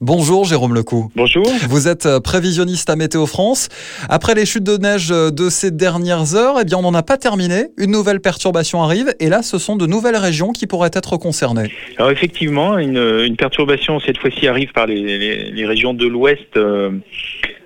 Bonjour 0.00 0.44
Jérôme 0.44 0.74
Lecou. 0.74 1.10
Bonjour. 1.16 1.44
Vous 1.68 1.88
êtes 1.88 2.06
euh, 2.06 2.20
prévisionniste 2.20 2.88
à 2.88 2.94
Météo 2.94 3.26
France. 3.26 3.68
Après 4.08 4.36
les 4.36 4.46
chutes 4.46 4.62
de 4.62 4.76
neige 4.76 5.08
euh, 5.10 5.32
de 5.32 5.50
ces 5.50 5.72
dernières 5.72 6.36
heures, 6.36 6.54
eh 6.60 6.64
bien 6.64 6.78
on 6.78 6.82
n'en 6.82 6.94
a 6.94 7.02
pas 7.02 7.16
terminé. 7.16 7.66
Une 7.76 7.90
nouvelle 7.90 8.20
perturbation 8.20 8.80
arrive 8.80 9.12
et 9.18 9.28
là 9.28 9.42
ce 9.42 9.58
sont 9.58 9.74
de 9.74 9.86
nouvelles 9.86 10.16
régions 10.16 10.52
qui 10.52 10.68
pourraient 10.68 10.92
être 10.92 11.16
concernées. 11.16 11.72
Alors 11.96 12.12
effectivement, 12.12 12.78
une, 12.78 12.96
une 12.96 13.34
perturbation 13.34 13.98
cette 13.98 14.18
fois-ci 14.18 14.46
arrive 14.46 14.70
par 14.72 14.86
les, 14.86 15.18
les, 15.18 15.50
les 15.50 15.66
régions 15.66 15.94
de 15.94 16.06
l'ouest. 16.06 16.56
Euh, 16.56 16.92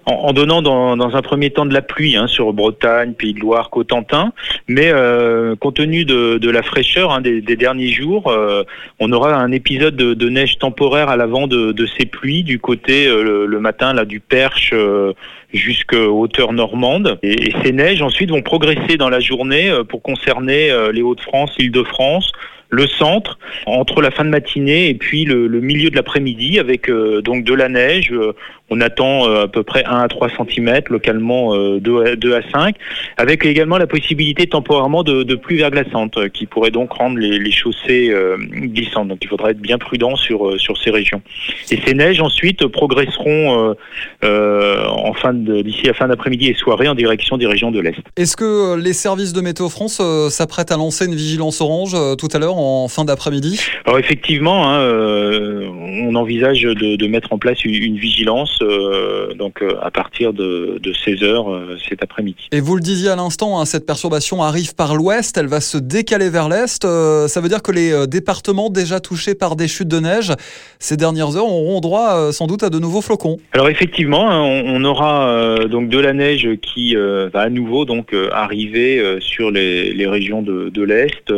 en, 0.07 0.33
donnant 0.33 0.63
dans, 0.63 0.97
dans, 0.97 1.15
un 1.15 1.23
premier 1.23 1.51
temps 1.51 1.67
de 1.67 1.75
la 1.75 1.83
pluie 1.83 2.17
hein, 2.17 2.27
sur 2.27 2.53
Bretagne, 2.53 3.15
Pays 3.15 3.35
de 3.35 3.41
Loire, 3.41 3.71
Cotentin, 3.71 4.33
mais 4.69 4.91
euh, 4.93 5.55
compte 5.57 5.77
tenu 5.77 6.05
de, 6.05 6.39
de 6.39 6.51
la 6.51 6.63
fraîcheur 6.63 7.13
hein, 7.13 7.21
des, 7.21 7.41
des, 7.41 7.57
derniers 7.57 7.89
jours, 7.89 8.29
euh, 8.29 8.65
on 9.01 9.13
aura 9.13 9.35
un 9.35 9.53
épisode 9.53 9.97
de, 9.97 10.15
de, 10.15 10.29
neige 10.29 10.59
temporaire 10.59 11.09
à 11.09 11.17
l'avant 11.17 11.47
de, 11.47 11.73
de, 11.73 11.87
ces 11.87 12.07
pluies 12.07 12.43
du 12.43 12.59
côté 12.59 13.07
euh, 13.07 13.23
le, 13.23 13.47
le, 13.47 13.61
matin 13.61 13.93
là 13.93 14.05
du 14.05 14.21
Perche 14.21 14.71
euh, 14.73 15.13
jusqu'aux 15.53 16.21
hauteurs 16.21 16.53
normandes. 16.53 17.19
Et, 17.23 17.49
et, 17.49 17.55
ces 17.63 17.73
neiges 17.73 18.03
ensuite 18.03 18.31
vont 18.31 18.43
progresser 18.43 18.97
dans 18.97 19.09
la 19.09 19.21
journée 19.21 19.71
euh, 19.71 19.85
pour 19.85 20.03
concerner 20.03 20.71
euh, 20.71 20.93
les 20.93 21.03
Hauts-de-France, 21.03 21.55
l'Île-de-France, 21.59 22.33
le 22.73 22.87
centre 22.87 23.39
entre 23.67 24.01
la 24.01 24.11
fin 24.11 24.25
de 24.25 24.31
matinée 24.31 24.89
et 24.89 24.95
puis 24.95 25.25
le, 25.25 25.47
le 25.47 25.61
milieu 25.61 25.91
de 25.91 25.97
l'après-midi 25.97 26.59
avec 26.59 26.89
euh, 26.89 27.21
donc 27.21 27.45
de 27.45 27.55
la 27.55 27.69
neige. 27.69 28.11
Euh, 28.13 28.33
on 28.73 28.81
attend 28.81 29.29
euh, 29.29 29.45
à 29.45 29.49
peu 29.49 29.63
près 29.63 29.85
1 29.85 30.01
à 30.01 30.09
3 30.09 30.29
cm, 30.31 30.81
localement 30.91 31.57
2 31.79 32.05
à, 32.05 32.17
2, 32.17 32.35
à, 32.35 32.41
5, 32.51 32.77
avec 33.17 33.45
également 33.45 33.79
la 33.79 33.87
possibilité 33.87 34.47
temporairement 34.47 35.03
de, 35.03 35.23
de 35.23 35.35
pluies 35.35 35.59
verglaçantes 35.59 36.29
qui 36.31 36.47
pourraient 36.47 36.71
donc 36.71 36.93
rendre 36.93 37.19
les, 37.19 37.39
les 37.39 37.51
chaussées 37.51 38.15
glissantes. 38.53 39.09
Donc 39.09 39.19
il 39.23 39.29
faudra 39.29 39.51
être 39.51 39.61
bien 39.61 39.79
prudent 39.79 40.17
sur, 40.17 40.59
sur 40.61 40.77
ces 40.79 40.91
régions. 40.91 41.23
Et 41.71 41.79
ces 41.85 41.95
neiges 41.95 42.21
ensuite 42.21 42.67
progresseront 42.67 43.75
en 44.23 45.15
fin 45.15 45.33
d'ici 45.35 45.87
la 45.87 45.95
fin 45.95 46.09
d'après-midi 46.09 46.49
et 46.49 46.55
soirée 46.55 46.89
en 46.89 46.95
direction 46.95 47.37
des 47.37 47.47
régions 47.47 47.71
de 47.71 47.81
l'Est. 47.81 48.03
Est-ce 48.17 48.37
que 48.37 48.77
les 48.77 48.93
services 48.93 49.33
de 49.33 49.41
Météo 49.41 49.69
France 49.69 50.01
s'apprêtent 50.31 50.73
à 50.73 50.77
lancer 50.77 51.07
une 51.07 51.15
vigilance 51.15 51.61
orange 51.61 51.97
tout 52.19 52.29
à 52.33 52.39
l'heure 52.39 52.57
en 52.57 52.89
fin 52.89 53.05
d'après-midi? 53.05 53.61
Alors 53.85 53.99
effectivement, 53.99 54.69
hein, 54.69 54.81
euh, 54.81 55.67
on 56.09 56.15
envisage 56.15 56.63
de, 56.63 56.97
de, 56.97 57.07
mettre 57.07 57.33
en 57.33 57.39
place 57.39 57.65
une, 57.65 57.75
une 57.75 57.97
vigilance 57.97 58.62
euh, 58.63 59.35
donc 59.35 59.63
euh, 59.63 59.77
à 59.83 59.91
partir 59.91 60.33
de, 60.33 60.79
de 60.81 60.93
16 60.93 61.23
heures 61.23 61.53
euh, 61.53 61.77
cet 61.89 62.03
après-midi. 62.03 62.49
Et 62.53 62.61
vous 62.61 62.77
le 62.77 62.81
disiez 62.81 63.11
à 63.11 63.17
l'instant, 63.17 63.61
hein, 63.61 63.65
cette 63.65 63.87
perturbation 63.87 64.43
arrive 64.43 64.75
par 64.75 64.95
l'ouest, 64.95 65.37
elle 65.37 65.47
va 65.47 65.61
se 65.61 65.79
décaler 65.79 66.31
vers 66.31 66.49
l'est. 66.49 66.83
Ça 66.83 67.41
veut 67.41 67.49
dire 67.49 67.63
que 67.63 67.73
les 67.73 68.07
départements 68.07 68.71
déjà 68.71 69.01
touchés 69.01 69.35
par 69.35 69.57
des 69.57 69.69
chutes 69.69 69.89
de 69.89 70.01
neige 70.01 70.33
ces 70.79 70.97
dernières 70.97 71.37
heures 71.37 71.47
auront 71.47 71.81
droit 71.81 72.33
sans 72.33 72.47
doute 72.47 72.63
à 72.63 72.71
de 72.71 72.79
nouveaux 72.79 73.03
flocons. 73.03 73.39
Alors 73.53 73.69
effectivement, 73.69 74.31
hein, 74.31 74.41
on, 74.41 74.83
on, 74.83 74.85
aura 74.85 75.57
donc 75.71 75.89
de 75.89 75.99
la 75.99 76.13
neige 76.13 76.49
qui 76.61 76.95
va 76.95 77.41
à 77.41 77.49
nouveau 77.49 77.85
donc 77.85 78.15
arriver 78.33 79.19
sur 79.21 79.51
les, 79.51 79.93
les 79.93 80.07
régions 80.07 80.43
de, 80.43 80.69
de 80.69 80.83
l'est 80.83 81.33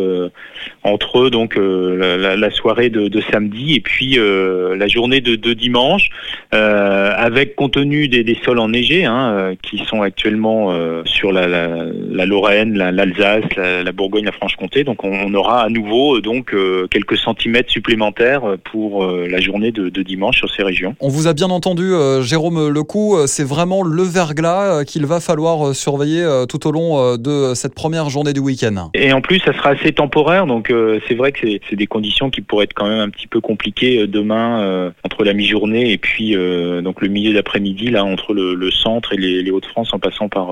entre 0.83 1.31
donc 1.31 1.57
la, 1.57 2.37
la, 2.37 2.51
soirée 2.51 2.91
de, 2.91 3.09
de, 3.09 3.21
samedi 3.33 3.75
et 3.75 3.81
puis 3.81 4.19
la 4.19 4.89
journée 4.89 5.21
de, 5.21 5.37
de 5.37 5.53
dimanche, 5.53 6.09
euh, 6.55 7.04
avec 7.13 7.57
compte 7.57 7.73
tenu 7.73 8.09
des, 8.09 8.23
des 8.25 8.39
sols 8.45 8.59
enneigés 8.59 9.05
hein, 9.05 9.33
euh, 9.33 9.55
qui 9.63 9.79
sont 9.79 10.03
actuellement 10.03 10.73
euh, 10.73 11.03
sur 11.05 11.33
la, 11.33 11.47
la, 11.47 11.87
la 12.11 12.27
Lorraine, 12.27 12.77
l'Alsace, 12.77 13.45
la, 13.57 13.93
Bourgogne, 13.93 14.25
la 14.25 14.33
Franche-Comté. 14.33 14.85
Donc 14.85 15.05
on, 15.05 15.13
on, 15.13 15.35
aura 15.35 15.63
à 15.63 15.69
nouveau 15.69 16.21
donc 16.21 16.55
quelques 16.91 17.17
centimètres 17.17 17.71
supplémentaires 17.71 18.43
pour 18.71 19.05
la 19.05 19.41
journée 19.41 19.73
de, 19.73 19.89
de, 19.89 20.03
dimanche 20.03 20.39
sur 20.39 20.51
ces 20.51 20.63
régions. 20.63 20.95
On 21.01 21.09
vous 21.09 21.27
a 21.27 21.33
bien 21.33 21.51
entendu, 21.51 21.91
Jérôme 22.21 22.69
Lecou, 22.69 23.27
c'est 23.27 23.47
vraiment 23.47 23.83
le 23.83 24.03
verglas 24.03 24.85
qu'il 24.85 25.07
va 25.07 25.21
falloir 25.21 25.75
surveiller 25.75 26.45
tout 26.49 26.67
au 26.67 26.73
long 26.73 27.17
de 27.17 27.55
cette 27.55 27.75
première 27.75 28.11
journée 28.11 28.33
du 28.33 28.41
week-end. 28.41 28.91
Et 28.95 29.13
en 29.13 29.21
plus, 29.21 29.41
ça 29.41 29.53
sera 29.53 29.71
assez 29.71 29.93
temporaire, 29.93 30.47
donc 30.47 30.73
c'est 31.09 31.15
vrai 31.15 31.33
que 31.33 31.47
c'est 31.69 31.77
des 31.77 31.87
conditions 31.87 32.31
qui 32.31 32.41
pourraient 32.41 32.65
être 32.65 32.75
quand 32.75 32.89
même 32.89 33.01
un 33.01 33.11
petit 33.11 33.27
peu 33.27 33.41
compliquées 33.41 34.03
euh, 34.05 34.07
demain 34.07 34.61
euh, 34.61 34.91
entre 35.03 35.25
la 35.25 35.33
mi-journée 35.33 35.91
et 35.91 35.99
puis 35.99 36.37
euh, 36.37 36.81
donc 36.95 37.03
le 37.03 37.09
milieu 37.09 37.35
d'après-midi 37.35 37.91
là 37.91 38.05
entre 38.05 38.35
le, 38.35 38.71
centre 38.71 39.13
et 39.15 39.17
les, 39.17 39.43
les 39.43 39.51
Hauts-de-France 39.51 39.93
en 39.93 39.99
passant 39.99 40.29
par 40.29 40.47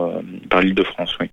par 0.51 0.61
l'Île-de-France. 0.61 1.17
Oui. 1.21 1.29